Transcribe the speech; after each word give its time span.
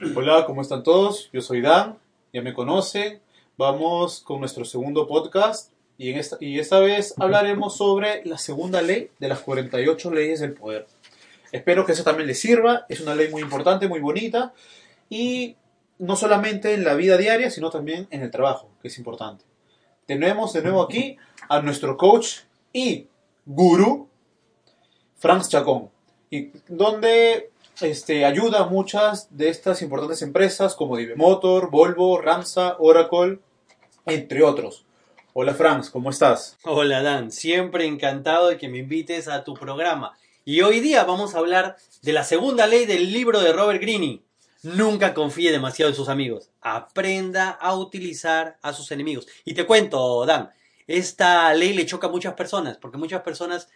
Hola, 0.00 0.44
¿cómo 0.44 0.60
están 0.60 0.82
todos? 0.82 1.30
Yo 1.32 1.40
soy 1.40 1.60
Dan, 1.60 1.98
ya 2.32 2.42
me 2.42 2.52
conocen. 2.52 3.20
Vamos 3.56 4.20
con 4.20 4.40
nuestro 4.40 4.64
segundo 4.64 5.06
podcast 5.06 5.70
y, 5.96 6.10
esta, 6.10 6.36
y 6.40 6.58
esta 6.58 6.80
vez 6.80 7.14
hablaremos 7.16 7.76
sobre 7.76 8.24
la 8.24 8.36
segunda 8.36 8.82
ley 8.82 9.10
de 9.20 9.28
las 9.28 9.38
48 9.40 10.10
leyes 10.10 10.40
del 10.40 10.54
poder. 10.54 10.88
Espero 11.52 11.86
que 11.86 11.92
eso 11.92 12.02
también 12.02 12.26
les 12.26 12.40
sirva, 12.40 12.86
es 12.88 13.00
una 13.00 13.14
ley 13.14 13.30
muy 13.30 13.42
importante, 13.42 13.86
muy 13.86 14.00
bonita 14.00 14.52
y 15.08 15.54
no 16.00 16.16
solamente 16.16 16.74
en 16.74 16.82
la 16.82 16.94
vida 16.94 17.16
diaria, 17.16 17.48
sino 17.48 17.70
también 17.70 18.08
en 18.10 18.22
el 18.22 18.32
trabajo, 18.32 18.68
que 18.82 18.88
es 18.88 18.98
importante. 18.98 19.44
Tenemos 20.06 20.52
de 20.52 20.62
nuevo 20.62 20.82
aquí 20.82 21.18
a 21.48 21.60
nuestro 21.60 21.96
coach 21.96 22.40
y 22.72 23.06
gurú, 23.46 24.08
Franz 25.14 25.48
Chacón, 25.48 25.88
y 26.30 26.50
donde 26.66 27.50
este, 27.84 28.24
ayuda 28.24 28.60
a 28.60 28.66
muchas 28.66 29.28
de 29.36 29.48
estas 29.48 29.82
importantes 29.82 30.22
empresas 30.22 30.74
como 30.74 30.96
Dive 30.96 31.16
Motor, 31.16 31.70
Volvo, 31.70 32.20
Ramsa, 32.20 32.76
Oracle, 32.78 33.38
entre 34.06 34.42
otros. 34.42 34.84
Hola 35.34 35.54
Franz, 35.54 35.90
¿cómo 35.90 36.10
estás? 36.10 36.56
Hola 36.64 37.02
Dan, 37.02 37.30
siempre 37.30 37.86
encantado 37.86 38.48
de 38.48 38.56
que 38.56 38.68
me 38.68 38.78
invites 38.78 39.28
a 39.28 39.44
tu 39.44 39.54
programa. 39.54 40.16
Y 40.44 40.62
hoy 40.62 40.80
día 40.80 41.04
vamos 41.04 41.34
a 41.34 41.38
hablar 41.38 41.76
de 42.02 42.12
la 42.12 42.24
segunda 42.24 42.66
ley 42.66 42.86
del 42.86 43.12
libro 43.12 43.40
de 43.40 43.52
Robert 43.52 43.80
Greene. 43.80 44.22
Nunca 44.62 45.12
confíe 45.12 45.52
demasiado 45.52 45.90
en 45.90 45.96
sus 45.96 46.08
amigos. 46.08 46.50
Aprenda 46.62 47.50
a 47.50 47.74
utilizar 47.76 48.58
a 48.62 48.72
sus 48.72 48.90
enemigos. 48.92 49.26
Y 49.44 49.54
te 49.54 49.66
cuento, 49.66 50.24
Dan, 50.24 50.50
esta 50.86 51.52
ley 51.52 51.74
le 51.74 51.86
choca 51.86 52.06
a 52.06 52.10
muchas 52.10 52.34
personas, 52.34 52.78
porque 52.78 52.98
muchas 52.98 53.22
personas 53.22 53.68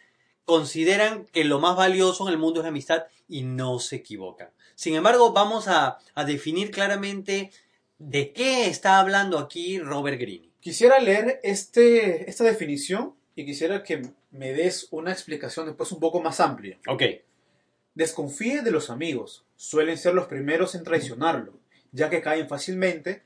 consideran 0.49 1.27
que 1.27 1.45
lo 1.45 1.61
más 1.61 1.77
valioso 1.77 2.27
en 2.27 2.33
el 2.33 2.39
mundo 2.39 2.61
es 2.61 2.65
la 2.65 2.71
amistad 2.71 3.05
y 3.29 3.43
no 3.43 3.79
se 3.81 3.97
equivocan. 3.97 4.49
Sin 4.75 4.95
embargo, 4.95 5.35
vamos 5.35 5.69
a, 5.69 5.99
a 6.15 6.25
definir 6.25 6.71
claramente 6.71 7.51
de 7.99 8.33
qué 8.33 8.67
está 8.67 8.99
hablando 8.99 9.39
aquí 9.39 9.79
Robert 9.79 10.19
Greene. 10.19 10.49
Quisiera 10.61 11.01
leer 11.01 11.39
este, 11.43 12.31
esta 12.31 12.45
definición 12.45 13.15
y 13.37 13.45
quisiera 13.45 13.83
que 13.83 14.01
me 14.31 14.55
des 14.55 14.89
una 14.91 15.13
explicación 15.13 15.67
después 15.67 15.93
un 15.93 16.01
poco 16.01 16.23
más 16.23 16.41
amplia. 16.41 16.79
Ok. 16.89 17.03
Desconfíe 17.93 18.63
de 18.63 18.71
los 18.71 18.89
amigos, 18.89 19.45
suelen 19.55 19.99
ser 19.99 20.15
los 20.15 20.29
primeros 20.29 20.75
en 20.75 20.83
traicionarlo, 20.83 21.61
ya 21.93 22.09
que 22.09 22.23
caen 22.23 22.49
fácilmente 22.49 23.23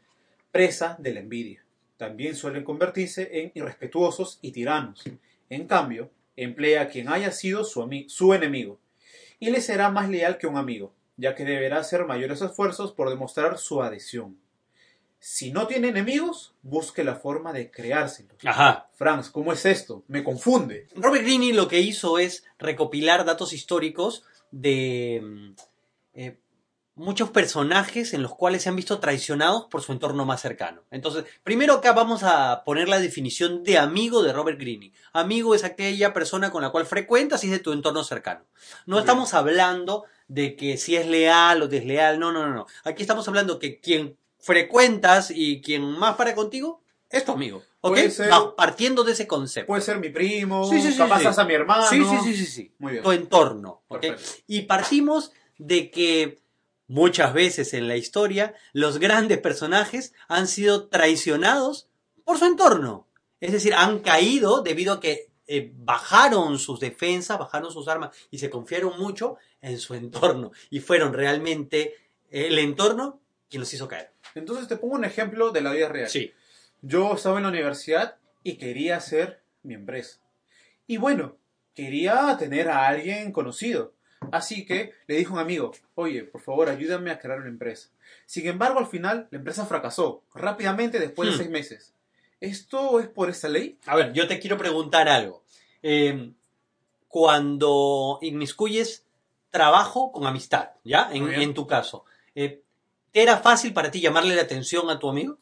presa 0.50 0.96
de 0.98 1.14
la 1.14 1.20
envidia. 1.20 1.64
También 1.98 2.34
suelen 2.34 2.64
convertirse 2.64 3.28
en 3.40 3.52
irrespetuosos 3.54 4.40
y 4.42 4.50
tiranos. 4.50 5.04
En 5.50 5.68
cambio, 5.68 6.10
emplea 6.36 6.82
a 6.82 6.88
quien 6.88 7.08
haya 7.08 7.32
sido 7.32 7.64
su, 7.64 7.88
su 8.08 8.34
enemigo, 8.34 8.78
y 9.38 9.50
le 9.50 9.60
será 9.60 9.90
más 9.90 10.08
leal 10.08 10.38
que 10.38 10.46
un 10.46 10.56
amigo, 10.56 10.94
ya 11.16 11.34
que 11.34 11.44
deberá 11.44 11.78
hacer 11.78 12.04
mayores 12.04 12.42
esfuerzos 12.42 12.92
por 12.92 13.10
demostrar 13.10 13.58
su 13.58 13.82
adhesión. 13.82 14.38
Si 15.18 15.52
no 15.52 15.68
tiene 15.68 15.88
enemigos, 15.88 16.52
busque 16.62 17.04
la 17.04 17.14
forma 17.14 17.52
de 17.52 17.70
creárselos. 17.70 18.36
Ajá. 18.44 18.88
Franz, 18.94 19.30
¿cómo 19.30 19.52
es 19.52 19.64
esto? 19.66 20.02
Me 20.08 20.24
confunde. 20.24 20.88
Robert 20.96 21.24
Greene 21.24 21.52
lo 21.52 21.68
que 21.68 21.80
hizo 21.80 22.18
es 22.18 22.44
recopilar 22.58 23.24
datos 23.24 23.52
históricos 23.52 24.24
de 24.50 25.54
eh, 26.14 26.36
muchos 26.94 27.30
personajes 27.30 28.12
en 28.12 28.22
los 28.22 28.34
cuales 28.34 28.62
se 28.62 28.68
han 28.68 28.76
visto 28.76 28.98
traicionados 29.00 29.66
por 29.70 29.82
su 29.82 29.92
entorno 29.92 30.24
más 30.26 30.40
cercano. 30.42 30.82
Entonces, 30.90 31.24
primero 31.42 31.74
acá 31.74 31.92
vamos 31.92 32.22
a 32.22 32.64
poner 32.64 32.88
la 32.88 33.00
definición 33.00 33.62
de 33.64 33.78
amigo 33.78 34.22
de 34.22 34.32
Robert 34.32 34.60
Greene. 34.60 34.92
Amigo 35.12 35.54
es 35.54 35.64
aquella 35.64 36.12
persona 36.12 36.50
con 36.50 36.62
la 36.62 36.70
cual 36.70 36.84
frecuentas 36.86 37.42
y 37.44 37.46
es 37.46 37.52
de 37.52 37.58
tu 37.60 37.72
entorno 37.72 38.04
cercano. 38.04 38.44
No 38.84 38.98
estamos 38.98 39.32
hablando 39.32 40.04
de 40.28 40.54
que 40.54 40.76
si 40.76 40.96
es 40.96 41.06
leal 41.06 41.62
o 41.62 41.68
desleal, 41.68 42.18
no, 42.18 42.30
no, 42.30 42.46
no, 42.46 42.54
no. 42.54 42.66
Aquí 42.84 43.02
estamos 43.02 43.26
hablando 43.26 43.58
que 43.58 43.80
quien 43.80 44.16
frecuentas 44.38 45.30
y 45.34 45.60
quien 45.62 45.82
más 45.82 46.16
para 46.16 46.34
contigo 46.34 46.82
es 47.08 47.24
tu 47.24 47.32
amigo. 47.32 47.62
¿Ok? 47.80 47.98
ser- 48.10 48.30
partiendo 48.56 49.02
de 49.02 49.12
ese 49.12 49.26
concepto. 49.26 49.66
Puede 49.66 49.82
ser 49.82 49.98
mi 49.98 50.10
primo, 50.10 50.68
Sí, 50.70 50.80
sí, 50.80 50.92
sí, 50.92 50.98
capaz 50.98 51.24
hasta 51.26 51.44
mi 51.44 51.54
hermano. 51.54 51.86
Sí, 51.88 52.02
sí, 52.04 52.16
sí, 52.22 52.36
sí, 52.36 52.46
sí. 52.46 52.74
Muy 52.78 52.92
bien. 52.92 53.02
Tu 53.04 53.12
entorno. 53.12 53.82
¿ok? 53.88 54.00
Perfecto. 54.00 54.42
Y 54.46 54.62
partimos 54.62 55.32
de 55.58 55.90
que 55.90 56.41
muchas 56.92 57.32
veces 57.32 57.72
en 57.72 57.88
la 57.88 57.96
historia 57.96 58.54
los 58.74 58.98
grandes 58.98 59.38
personajes 59.38 60.12
han 60.28 60.46
sido 60.46 60.88
traicionados 60.88 61.88
por 62.22 62.38
su 62.38 62.44
entorno. 62.44 63.08
Es 63.40 63.52
decir, 63.52 63.72
han 63.72 64.00
caído 64.00 64.62
debido 64.62 64.92
a 64.92 65.00
que 65.00 65.30
eh, 65.46 65.72
bajaron 65.74 66.58
sus 66.58 66.80
defensas, 66.80 67.38
bajaron 67.38 67.72
sus 67.72 67.88
armas 67.88 68.14
y 68.30 68.38
se 68.38 68.50
confiaron 68.50 69.00
mucho 69.00 69.38
en 69.62 69.78
su 69.78 69.94
entorno. 69.94 70.52
Y 70.68 70.80
fueron 70.80 71.14
realmente 71.14 71.94
eh, 72.30 72.48
el 72.48 72.58
entorno 72.58 73.22
quien 73.48 73.60
los 73.60 73.72
hizo 73.72 73.88
caer. 73.88 74.12
Entonces 74.34 74.68
te 74.68 74.76
pongo 74.76 74.94
un 74.94 75.06
ejemplo 75.06 75.50
de 75.50 75.62
la 75.62 75.72
vida 75.72 75.88
real. 75.88 76.10
Sí. 76.10 76.32
Yo 76.82 77.14
estaba 77.14 77.38
en 77.38 77.44
la 77.44 77.48
universidad 77.48 78.16
y 78.42 78.58
quería 78.58 78.98
hacer 78.98 79.42
mi 79.62 79.72
empresa. 79.72 80.20
Y 80.86 80.98
bueno, 80.98 81.38
quería 81.74 82.36
tener 82.38 82.68
a 82.68 82.86
alguien 82.86 83.32
conocido. 83.32 83.94
Así 84.32 84.64
que 84.64 84.92
le 85.06 85.16
dije 85.16 85.30
a 85.30 85.34
un 85.34 85.38
amigo, 85.38 85.72
oye, 85.94 86.24
por 86.24 86.40
favor, 86.40 86.68
ayúdame 86.68 87.10
a 87.10 87.18
crear 87.18 87.38
una 87.38 87.48
empresa. 87.48 87.90
Sin 88.26 88.46
embargo, 88.46 88.78
al 88.78 88.86
final, 88.86 89.28
la 89.30 89.38
empresa 89.38 89.66
fracasó 89.66 90.22
rápidamente 90.34 90.98
después 90.98 91.28
de 91.28 91.34
Hmm. 91.34 91.38
seis 91.38 91.50
meses. 91.50 91.94
¿Esto 92.40 92.98
es 92.98 93.06
por 93.08 93.30
esta 93.30 93.48
ley? 93.48 93.78
A 93.86 93.94
ver, 93.94 94.12
yo 94.12 94.26
te 94.26 94.40
quiero 94.40 94.58
preguntar 94.58 95.08
algo. 95.08 95.44
Eh, 95.82 96.32
cuando 97.08 98.18
inmiscuyes 98.22 99.04
trabajo 99.50 100.10
con 100.12 100.26
amistad, 100.26 100.70
¿ya? 100.82 101.10
En, 101.12 101.52
tu 101.54 101.66
caso, 101.66 102.04
eh, 102.34 102.62
¿te 103.12 103.22
era 103.22 103.36
fácil 103.36 103.72
para 103.74 103.90
ti 103.90 104.00
llamarle 104.00 104.34
la 104.34 104.42
atención 104.42 104.88
a 104.88 104.98
tu 104.98 105.08
amigo? 105.10 105.38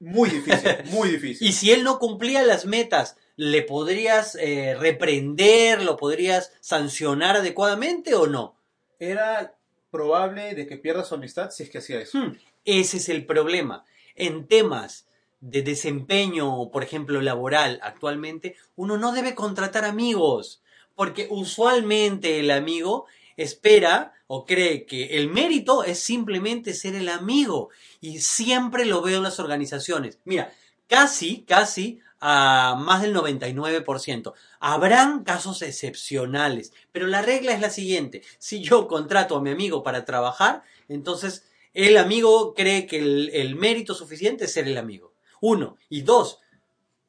Muy 0.00 0.30
difícil, 0.30 0.70
muy 0.86 1.10
difícil. 1.10 1.46
Y 1.48 1.52
si 1.52 1.70
él 1.70 1.84
no 1.84 1.98
cumplía 1.98 2.42
las 2.42 2.66
metas, 2.66 3.16
¿le 3.40 3.62
podrías 3.62 4.34
eh, 4.34 4.76
reprender, 4.78 5.82
lo 5.82 5.96
podrías 5.96 6.52
sancionar 6.60 7.36
adecuadamente 7.36 8.14
o 8.14 8.26
no? 8.26 8.54
Era 8.98 9.54
probable 9.90 10.54
de 10.54 10.66
que 10.66 10.76
pierda 10.76 11.04
su 11.04 11.14
amistad 11.14 11.50
si 11.50 11.62
es 11.62 11.70
que 11.70 11.78
hacía 11.78 12.02
eso. 12.02 12.18
Hmm, 12.18 12.36
Ese 12.66 12.98
es 12.98 13.08
el 13.08 13.24
problema. 13.24 13.86
En 14.14 14.46
temas 14.46 15.06
de 15.40 15.62
desempeño, 15.62 16.70
por 16.70 16.82
ejemplo, 16.82 17.22
laboral 17.22 17.80
actualmente, 17.82 18.56
uno 18.76 18.98
no 18.98 19.10
debe 19.10 19.34
contratar 19.34 19.86
amigos, 19.86 20.60
porque 20.94 21.26
usualmente 21.30 22.40
el 22.40 22.50
amigo 22.50 23.06
espera 23.38 24.12
o 24.26 24.44
cree 24.44 24.84
que 24.84 25.16
el 25.16 25.30
mérito 25.30 25.82
es 25.82 25.98
simplemente 25.98 26.74
ser 26.74 26.94
el 26.94 27.08
amigo 27.08 27.70
y 28.02 28.20
siempre 28.20 28.84
lo 28.84 29.00
veo 29.00 29.16
en 29.16 29.22
las 29.22 29.40
organizaciones. 29.40 30.18
Mira, 30.26 30.52
casi, 30.88 31.40
casi 31.48 32.00
a 32.20 32.76
más 32.78 33.02
del 33.02 33.14
99%. 33.14 34.32
Habrán 34.60 35.24
casos 35.24 35.62
excepcionales, 35.62 36.72
pero 36.92 37.06
la 37.06 37.22
regla 37.22 37.52
es 37.52 37.60
la 37.60 37.70
siguiente. 37.70 38.22
Si 38.38 38.62
yo 38.62 38.86
contrato 38.86 39.36
a 39.36 39.42
mi 39.42 39.50
amigo 39.50 39.82
para 39.82 40.04
trabajar, 40.04 40.62
entonces 40.88 41.46
el 41.72 41.96
amigo 41.96 42.54
cree 42.54 42.86
que 42.86 42.98
el, 42.98 43.30
el 43.32 43.56
mérito 43.56 43.94
suficiente 43.94 44.44
es 44.44 44.52
ser 44.52 44.68
el 44.68 44.78
amigo. 44.78 45.14
Uno. 45.40 45.78
Y 45.88 46.02
dos, 46.02 46.40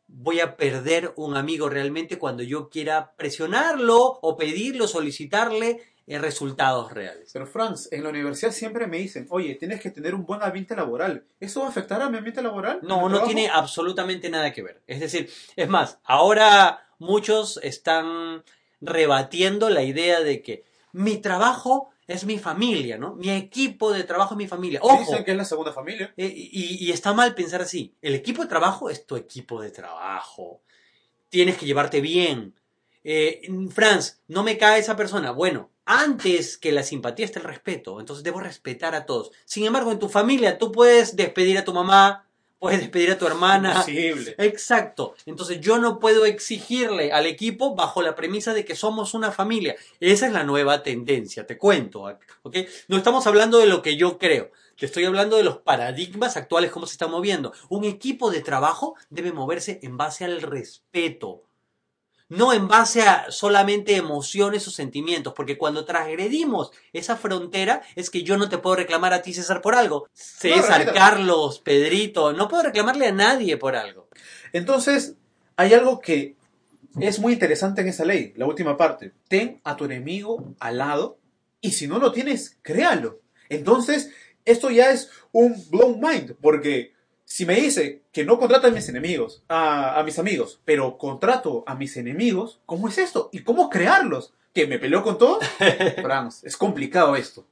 voy 0.08 0.40
a 0.40 0.58
perder 0.58 1.14
un 1.16 1.38
amigo 1.38 1.70
realmente 1.70 2.18
cuando 2.18 2.44
yo 2.44 2.70
quiera 2.70 3.14
presionarlo 3.16 4.20
o 4.22 4.38
pedirlo, 4.38 4.88
solicitarle 4.88 5.82
resultados 6.20 6.92
reales. 6.92 7.30
Pero 7.34 7.46
Franz, 7.48 7.88
en 7.92 8.04
la 8.04 8.10
universidad 8.10 8.52
siempre 8.52 8.88
me 8.88 8.98
dicen, 8.98 9.28
oye, 9.30 9.56
tienes 9.56 9.80
que 9.82 9.92
tener 9.92 10.14
un 10.16 10.26
buen 10.26 10.42
ambiente 10.44 10.76
laboral. 10.76 11.26
¿Eso 11.40 11.62
va 11.62 11.68
a 11.68 11.70
afectar 11.70 12.02
a 12.02 12.10
mi 12.10 12.18
ambiente 12.18 12.42
laboral? 12.42 12.80
¿En 12.82 12.88
No, 12.88 13.02
no 13.04 13.08
trabajo? 13.10 13.26
tiene 13.28 13.50
absolutamente 13.50 14.30
nada 14.30 14.52
que 14.52 14.64
ver. 14.64 14.82
Es 14.88 15.00
decir, 15.00 15.30
es 15.56 15.70
más, 15.70 16.00
ahora 16.04 16.88
muchos 17.00 17.60
están 17.64 18.44
rebatiendo 18.82 19.70
la 19.70 19.84
idea 19.84 20.22
de 20.22 20.42
que 20.42 20.64
mi 20.92 21.18
trabajo 21.18 21.90
es 22.08 22.26
mi 22.26 22.38
familia, 22.40 22.98
¿no? 22.98 23.16
Mi 23.16 23.30
equipo 23.30 23.94
de 23.94 24.04
trabajo 24.04 24.34
es 24.34 24.38
mi 24.38 24.48
familia. 24.48 24.80
Ojo, 24.84 25.00
Dicen 25.00 25.24
que 25.24 25.32
es 25.32 25.38
la 25.38 25.46
segunda 25.46 25.72
familia. 25.72 26.14
eh, 26.18 26.32
y, 26.36 26.86
y 26.86 26.92
está 26.92 27.14
mal 27.14 27.34
pensar 27.36 27.62
así. 27.62 27.96
El 28.02 28.16
equipo 28.16 28.42
de 28.42 28.50
trabajo 28.50 28.90
es 28.90 29.06
tu 29.06 29.16
equipo 29.16 29.62
de 29.62 29.72
trabajo. 29.72 30.62
Tienes 31.30 31.58
que 31.58 31.66
llevarte 31.66 32.02
bien. 32.02 32.54
Eh, 33.04 33.42
Franz, 33.74 34.20
no 34.28 34.44
me 34.44 34.58
cae 34.58 34.80
esa 34.80 34.96
persona. 34.98 35.32
Bueno, 35.32 35.71
antes 35.86 36.58
que 36.58 36.72
la 36.72 36.84
simpatía 36.84 37.26
está 37.26 37.40
el 37.40 37.46
respeto. 37.46 38.00
Entonces 38.00 38.24
debo 38.24 38.40
respetar 38.40 38.96
a 38.96 39.06
todos. 39.06 39.32
Sin 39.46 39.66
embargo, 39.66 39.92
en 39.92 40.00
tu 40.00 40.10
familia 40.10 40.58
tú 40.58 40.72
puedes 40.72 41.16
despedir 41.16 41.58
a 41.58 41.66
tu 41.66 41.74
mamá, 41.74 42.28
puedes 42.60 42.80
despedir 42.80 43.12
a 43.12 43.18
tu 43.18 43.26
hermana. 43.26 43.72
Imposible. 43.72 44.36
Exacto. 44.38 45.16
Entonces 45.26 45.60
yo 45.62 45.80
no 45.80 46.00
puedo 46.00 46.26
exigirle 46.26 47.12
al 47.12 47.26
equipo 47.26 47.76
bajo 47.76 48.04
la 48.04 48.16
premisa 48.16 48.54
de 48.54 48.64
que 48.64 48.76
somos 48.76 49.16
una 49.16 49.32
familia. 49.32 49.76
Esa 50.00 50.28
es 50.28 50.34
la 50.34 50.44
nueva 50.44 50.84
tendencia, 50.84 51.48
te 51.48 51.58
cuento. 51.58 52.04
¿ok? 52.44 52.58
No 52.88 52.98
estamos 52.98 53.26
hablando 53.26 53.58
de 53.58 53.66
lo 53.66 53.82
que 53.82 53.98
yo 53.98 54.20
creo. 54.20 54.52
Te 54.78 54.86
estoy 54.86 55.06
hablando 55.06 55.38
de 55.38 55.44
los 55.44 55.58
paradigmas 55.58 56.38
actuales, 56.38 56.72
cómo 56.72 56.86
se 56.86 56.94
están 56.94 57.12
moviendo. 57.12 57.52
Un 57.70 57.84
equipo 57.84 58.30
de 58.30 58.42
trabajo 58.42 58.96
debe 59.10 59.32
moverse 59.32 59.80
en 59.82 59.98
base 59.98 60.26
al 60.26 60.42
respeto 60.42 61.44
no 62.32 62.54
en 62.54 62.70
base 62.70 63.02
a 63.02 63.30
solamente 63.30 63.98
emociones 63.98 64.66
o 64.66 64.72
sentimientos, 64.72 65.34
porque 65.34 65.58
cuando 65.58 65.84
transgredimos 65.84 66.72
esa 66.94 67.18
frontera 67.18 67.82
es 67.98 68.10
que 68.10 68.24
yo 68.24 68.38
no 68.38 68.48
te 68.48 68.58
puedo 68.58 68.78
reclamar 68.78 69.12
a 69.12 69.22
ti, 69.22 69.34
César, 69.34 69.62
por 69.62 69.76
algo. 69.76 70.08
César, 70.14 70.94
Carlos, 70.94 71.60
Pedrito, 71.60 72.32
no 72.32 72.48
puedo 72.48 72.64
reclamarle 72.64 73.08
a 73.08 73.12
nadie 73.12 73.58
por 73.58 73.76
algo. 73.76 74.08
Entonces, 74.54 75.16
hay 75.58 75.74
algo 75.74 76.00
que 76.00 76.38
es 77.02 77.20
muy 77.20 77.34
interesante 77.34 77.82
en 77.82 77.90
esa 77.90 78.06
ley, 78.06 78.32
la 78.38 78.46
última 78.46 78.78
parte. 78.78 79.12
Ten 79.28 79.60
a 79.66 79.76
tu 79.76 79.84
enemigo 79.84 80.56
al 80.62 80.78
lado 80.78 81.18
y 81.60 81.72
si 81.72 81.86
no 81.86 82.00
lo 82.00 82.14
tienes, 82.14 82.58
créalo. 82.62 83.20
Entonces, 83.50 84.10
esto 84.46 84.70
ya 84.70 84.92
es 84.92 85.10
un 85.34 85.62
blow 85.70 85.98
mind, 85.98 86.38
porque 86.42 86.94
si 87.32 87.46
me 87.46 87.56
dice 87.56 88.02
que 88.12 88.26
no 88.26 88.38
contrato 88.38 88.68
a 88.68 88.72
mis 88.72 88.90
enemigos, 88.90 89.42
a, 89.48 90.04
mis 90.04 90.20
amigos, 90.20 90.60
pero 90.66 90.98
contrato 90.98 91.64
a 91.66 91.76
mis 91.76 91.96
enemigos, 91.96 92.60
¿cómo 92.66 92.90
es 92.90 92.98
esto? 92.98 93.30
¿Y 93.32 93.44
cómo 93.44 93.70
crearlos? 93.70 94.34
¿Que 94.54 94.68
me 94.68 94.80
peleo 94.80 95.02
con 95.02 95.18
todos? 95.18 95.42
Franz, 96.02 96.44
es 96.44 96.58
complicado 96.58 97.16
esto. 97.16 97.48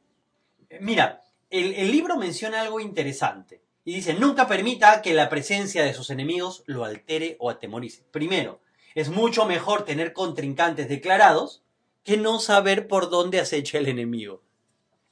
Mira, 0.82 1.22
el, 1.50 1.74
el 1.76 1.94
libro 1.94 2.18
menciona 2.18 2.60
algo 2.60 2.82
interesante. 2.82 3.62
Y 3.86 3.94
dice, 3.94 4.14
nunca 4.16 4.48
permita 4.48 5.02
que 5.02 5.14
la 5.14 5.30
presencia 5.30 5.82
de 5.86 5.94
sus 5.94 6.10
enemigos 6.10 6.64
lo 6.66 6.84
altere 6.84 7.38
o 7.40 7.50
atemorice. 7.50 8.04
Primero, 8.12 8.60
es 8.96 9.08
mucho 9.08 9.46
mejor 9.46 9.86
tener 9.86 10.12
contrincantes 10.12 10.90
declarados 10.90 11.64
que 12.04 12.18
no 12.18 12.42
saber 12.42 12.90
por 12.90 13.10
dónde 13.10 13.40
acecha 13.40 13.78
el 13.78 13.88
enemigo. 13.88 14.42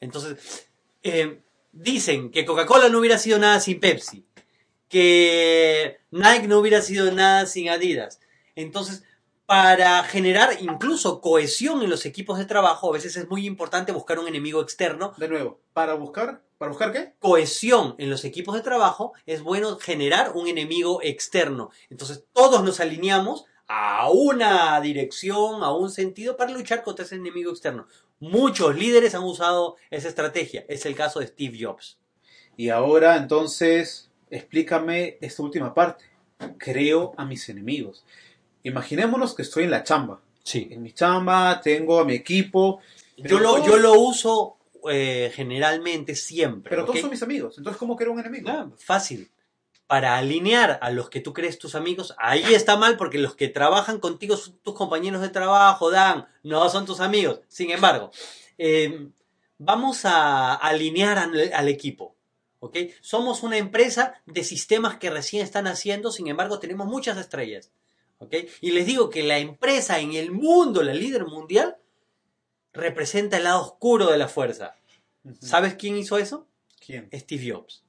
Entonces, 0.01 0.67
eh, 1.03 1.39
dicen 1.71 2.31
que 2.31 2.43
Coca-Cola 2.43 2.89
no 2.89 2.99
hubiera 2.99 3.17
sido 3.17 3.39
nada 3.39 3.61
sin 3.61 3.79
Pepsi 3.79 4.26
que 4.89 5.99
Nike 6.11 6.47
no 6.47 6.59
hubiera 6.59 6.81
sido 6.81 7.11
nada 7.11 7.45
sin 7.45 7.69
Adidas. 7.69 8.19
Entonces, 8.55 9.03
para 9.45 10.03
generar 10.03 10.57
incluso 10.59 11.21
cohesión 11.21 11.81
en 11.81 11.89
los 11.89 12.05
equipos 12.05 12.37
de 12.37 12.45
trabajo, 12.45 12.89
a 12.89 12.93
veces 12.93 13.15
es 13.15 13.29
muy 13.29 13.45
importante 13.45 13.93
buscar 13.93 14.19
un 14.19 14.27
enemigo 14.27 14.61
externo. 14.61 15.13
De 15.17 15.29
nuevo, 15.29 15.61
¿para 15.73 15.93
buscar? 15.93 16.41
¿Para 16.57 16.69
buscar 16.69 16.91
qué? 16.91 17.13
Cohesión 17.19 17.95
en 17.97 18.09
los 18.09 18.25
equipos 18.25 18.55
de 18.55 18.61
trabajo 18.61 19.13
es 19.25 19.41
bueno 19.41 19.77
generar 19.77 20.33
un 20.35 20.47
enemigo 20.47 20.99
externo. 21.01 21.69
Entonces, 21.89 22.25
todos 22.33 22.63
nos 22.63 22.79
alineamos 22.79 23.45
a 23.67 24.09
una 24.09 24.79
dirección, 24.81 25.63
a 25.63 25.71
un 25.71 25.91
sentido 25.91 26.35
para 26.35 26.51
luchar 26.51 26.83
contra 26.83 27.05
ese 27.05 27.15
enemigo 27.15 27.51
externo. 27.51 27.87
Muchos 28.19 28.75
líderes 28.75 29.13
han 29.13 29.23
usado 29.23 29.75
esa 29.91 30.07
estrategia. 30.07 30.65
Es 30.67 30.85
el 30.85 30.95
caso 30.95 31.19
de 31.19 31.27
Steve 31.27 31.57
Jobs. 31.61 31.99
Y 32.55 32.69
ahora 32.69 33.17
entonces 33.17 34.09
explícame 34.29 35.17
esta 35.21 35.43
última 35.43 35.73
parte. 35.73 36.05
Creo 36.57 37.13
a 37.17 37.25
mis 37.25 37.47
enemigos. 37.49 38.03
Imaginémonos 38.63 39.33
que 39.33 39.41
estoy 39.41 39.63
en 39.63 39.71
la 39.71 39.83
chamba. 39.83 40.21
Sí. 40.43 40.67
En 40.71 40.81
mi 40.81 40.91
chamba 40.91 41.61
tengo 41.61 41.99
a 41.99 42.05
mi 42.05 42.13
equipo. 42.13 42.79
Yo 43.17 43.39
lo, 43.39 43.65
yo 43.65 43.77
lo 43.77 43.99
uso 43.99 44.57
eh, 44.89 45.31
generalmente 45.33 46.15
siempre. 46.15 46.69
Pero 46.69 46.85
todos 46.85 46.99
son 46.99 47.09
mis 47.09 47.23
amigos. 47.23 47.57
Entonces, 47.57 47.77
¿cómo 47.77 47.95
creo 47.95 48.11
un 48.11 48.19
enemigo? 48.19 48.49
Ah, 48.49 48.69
fácil. 48.77 49.29
Para 49.87 50.17
alinear 50.17 50.79
a 50.81 50.91
los 50.91 51.09
que 51.09 51.21
tú 51.21 51.33
crees 51.33 51.57
tus 51.57 51.73
amigos, 51.75 52.13
ahí 52.17 52.53
está 52.53 52.75
mal 52.75 52.97
porque 52.97 53.17
los 53.17 53.35
que 53.35 53.47
trabajan 53.47 53.99
contigo 53.99 54.35
son 54.35 54.57
tus 54.61 54.75
compañeros 54.75 55.21
de 55.21 55.29
trabajo, 55.29 55.91
Dan, 55.91 56.27
no 56.43 56.69
son 56.69 56.85
tus 56.85 56.99
amigos. 56.99 57.39
Sin 57.47 57.71
embargo, 57.71 58.11
eh, 58.57 59.07
vamos 59.57 60.03
a 60.03 60.53
alinear 60.55 61.17
al 61.17 61.67
equipo. 61.69 62.06
Somos 63.01 63.43
una 63.43 63.57
empresa 63.57 64.21
de 64.25 64.43
sistemas 64.43 64.97
que 64.97 65.09
recién 65.09 65.43
están 65.43 65.67
haciendo, 65.67 66.11
sin 66.11 66.27
embargo 66.27 66.59
tenemos 66.59 66.87
muchas 66.87 67.17
estrellas. 67.17 67.71
Y 68.61 68.71
les 68.71 68.85
digo 68.85 69.09
que 69.09 69.23
la 69.23 69.37
empresa 69.37 69.99
en 69.99 70.13
el 70.13 70.31
mundo, 70.31 70.83
la 70.83 70.93
líder 70.93 71.25
mundial, 71.25 71.77
representa 72.73 73.37
el 73.37 73.43
lado 73.43 73.61
oscuro 73.61 74.11
de 74.11 74.17
la 74.17 74.27
fuerza. 74.27 74.75
¿Sabes 75.41 75.75
quién 75.75 75.97
hizo 75.97 76.17
eso? 76.17 76.47
¿Quién? 76.83 77.09
Steve 77.13 77.51
Jobs. 77.51 77.83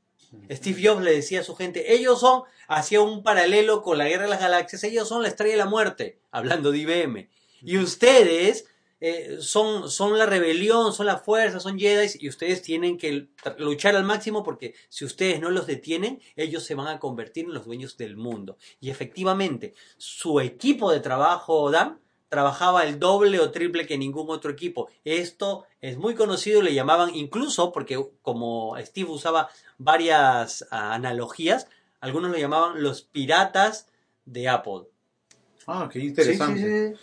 Steve 0.50 0.86
Jobs 0.86 1.02
le 1.02 1.12
decía 1.12 1.40
a 1.40 1.44
su 1.44 1.54
gente, 1.56 1.94
ellos 1.94 2.20
son, 2.20 2.42
hacía 2.66 3.00
un 3.00 3.22
paralelo 3.22 3.82
con 3.82 3.96
la 3.96 4.06
guerra 4.06 4.24
de 4.24 4.30
las 4.30 4.40
galaxias, 4.40 4.84
ellos 4.84 5.08
son 5.08 5.22
la 5.22 5.28
estrella 5.28 5.52
de 5.52 5.58
la 5.58 5.66
muerte, 5.66 6.18
hablando 6.30 6.70
de 6.70 6.78
IBM. 6.78 7.28
Y 7.62 7.78
ustedes 7.78 8.66
eh, 9.00 9.38
son, 9.40 9.90
son 9.90 10.18
la 10.18 10.26
rebelión, 10.26 10.92
son 10.92 11.06
la 11.06 11.18
fuerza, 11.18 11.60
son 11.60 11.78
Jedi 11.78 12.10
y 12.18 12.28
ustedes 12.28 12.62
tienen 12.62 12.98
que 12.98 13.28
luchar 13.58 13.94
al 13.94 14.04
máximo 14.04 14.42
porque 14.42 14.74
si 14.88 15.04
ustedes 15.04 15.40
no 15.40 15.50
los 15.50 15.66
detienen, 15.66 16.20
ellos 16.36 16.64
se 16.64 16.74
van 16.74 16.88
a 16.88 16.98
convertir 16.98 17.44
en 17.44 17.54
los 17.54 17.64
dueños 17.64 17.96
del 17.96 18.16
mundo. 18.16 18.56
Y 18.80 18.90
efectivamente, 18.90 19.74
su 19.96 20.40
equipo 20.40 20.90
de 20.90 21.00
trabajo, 21.00 21.70
Dan, 21.70 22.00
trabajaba 22.28 22.84
el 22.84 22.98
doble 22.98 23.40
o 23.40 23.50
triple 23.50 23.86
que 23.86 23.98
ningún 23.98 24.30
otro 24.30 24.50
equipo. 24.50 24.88
Esto 25.04 25.64
es 25.80 25.96
muy 25.96 26.14
conocido, 26.14 26.62
le 26.62 26.74
llamaban 26.74 27.14
incluso, 27.14 27.72
porque 27.72 28.04
como 28.22 28.76
Steve 28.78 29.10
usaba 29.10 29.48
varias 29.78 30.66
ah, 30.70 30.94
analogías, 30.94 31.68
algunos 32.00 32.30
lo 32.30 32.38
llamaban 32.38 32.82
los 32.82 33.02
piratas 33.02 33.88
de 34.24 34.48
Apple. 34.48 34.88
Ah, 35.70 35.86
qué 35.92 35.98
interesante. 35.98 36.96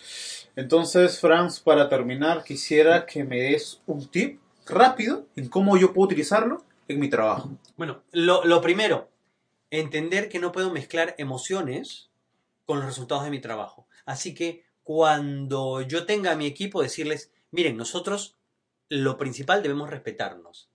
Entonces, 0.55 1.19
Franz, 1.19 1.59
para 1.59 1.87
terminar, 1.87 2.43
quisiera 2.43 3.05
que 3.05 3.23
me 3.23 3.39
des 3.39 3.79
un 3.85 4.07
tip 4.07 4.39
rápido 4.65 5.27
en 5.35 5.49
cómo 5.49 5.77
yo 5.77 5.93
puedo 5.93 6.07
utilizarlo 6.07 6.63
en 6.87 6.99
mi 6.99 7.07
trabajo. 7.07 7.51
Bueno, 7.77 8.01
lo, 8.11 8.61
primero, 8.61 9.07
entender 9.69 10.29
que 10.29 10.39
no 10.39 10.51
puedo 10.51 10.71
mezclar 10.71 11.13
emociones 11.19 12.09
con 12.65 12.79
los 12.79 12.87
resultados 12.87 13.23
de 13.23 13.29
mi 13.29 13.39
trabajo. 13.39 13.87
Así 14.03 14.33
que 14.33 14.63
cuando 14.83 15.81
yo 15.81 16.07
tenga 16.07 16.31
a 16.31 16.35
mi 16.35 16.47
equipo, 16.47 16.81
decirles, 16.81 17.31
miren, 17.51 17.77
nosotros 17.77 18.35
lo 18.89 19.19
principal 19.19 19.61
debemos 19.61 19.91
respetarnos. 19.91 20.71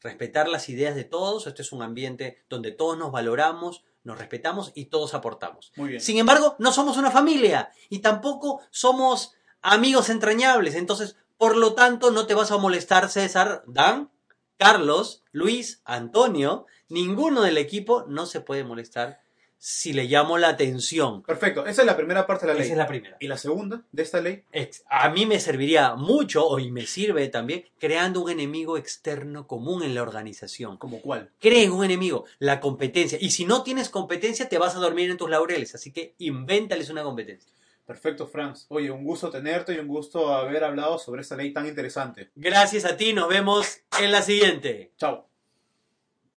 Respetar 0.00 0.48
las 0.48 0.68
ideas 0.68 0.94
de 0.94 1.04
todos. 1.04 1.48
Este 1.48 1.62
es 1.62 1.72
un 1.72 1.82
ambiente 1.82 2.44
donde 2.48 2.70
todos 2.70 2.96
nos 2.96 3.10
valoramos, 3.10 3.84
nos 4.04 4.18
respetamos 4.18 4.72
y 4.74 4.86
todos 4.86 5.14
aportamos. 5.14 5.72
Muy 5.76 5.90
bien. 5.90 6.00
Sin 6.00 6.18
embargo, 6.18 6.56
no 6.58 6.72
somos 6.72 6.96
una 6.96 7.10
familia 7.10 7.70
y 7.88 8.00
tampoco 8.00 8.60
somos 8.70 9.34
amigos 9.60 10.08
entrañables. 10.10 10.74
Entonces, 10.74 11.16
por 11.38 11.56
lo 11.56 11.74
tanto, 11.74 12.10
no 12.10 12.26
te 12.26 12.34
vas 12.34 12.50
a 12.50 12.58
molestar, 12.58 13.08
César, 13.08 13.64
Dan, 13.66 14.10
Carlos, 14.58 15.24
Luis, 15.32 15.80
Antonio. 15.84 16.66
Ninguno 16.88 17.42
del 17.42 17.58
equipo 17.58 18.04
no 18.06 18.26
se 18.26 18.40
puede 18.40 18.64
molestar 18.64 19.21
si 19.64 19.92
le 19.92 20.06
llamo 20.06 20.38
la 20.38 20.48
atención. 20.48 21.22
Perfecto, 21.22 21.64
esa 21.66 21.82
es 21.82 21.86
la 21.86 21.96
primera 21.96 22.26
parte 22.26 22.46
de 22.46 22.52
la 22.52 22.58
ley. 22.58 22.64
Esa 22.64 22.72
es 22.72 22.78
la 22.78 22.88
primera. 22.88 23.16
¿Y 23.20 23.28
la 23.28 23.38
segunda 23.38 23.84
de 23.92 24.02
esta 24.02 24.20
ley? 24.20 24.42
A 24.90 25.08
mí 25.10 25.24
me 25.24 25.38
serviría 25.38 25.94
mucho, 25.94 26.58
y 26.58 26.72
me 26.72 26.84
sirve 26.84 27.28
también, 27.28 27.66
creando 27.78 28.22
un 28.22 28.30
enemigo 28.30 28.76
externo 28.76 29.46
común 29.46 29.84
en 29.84 29.94
la 29.94 30.02
organización. 30.02 30.78
¿Como 30.78 31.00
cuál? 31.00 31.30
Creen 31.38 31.70
un 31.70 31.84
enemigo, 31.84 32.24
la 32.40 32.58
competencia. 32.58 33.18
Y 33.20 33.30
si 33.30 33.44
no 33.44 33.62
tienes 33.62 33.88
competencia, 33.88 34.48
te 34.48 34.58
vas 34.58 34.74
a 34.74 34.80
dormir 34.80 35.08
en 35.12 35.16
tus 35.16 35.30
laureles. 35.30 35.76
Así 35.76 35.92
que 35.92 36.16
invéntales 36.18 36.90
una 36.90 37.04
competencia. 37.04 37.52
Perfecto, 37.86 38.26
Franz. 38.26 38.66
Oye, 38.68 38.90
un 38.90 39.04
gusto 39.04 39.30
tenerte 39.30 39.74
y 39.74 39.78
un 39.78 39.86
gusto 39.86 40.34
haber 40.34 40.64
hablado 40.64 40.98
sobre 40.98 41.22
esta 41.22 41.36
ley 41.36 41.52
tan 41.52 41.68
interesante. 41.68 42.30
Gracias 42.34 42.84
a 42.84 42.96
ti, 42.96 43.12
nos 43.12 43.28
vemos 43.28 43.78
en 44.00 44.10
la 44.10 44.22
siguiente. 44.22 44.90
Chao. 44.96 45.31